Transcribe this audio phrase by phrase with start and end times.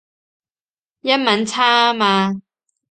[0.03, 0.03] 英
[1.23, 2.41] 文差吖嘛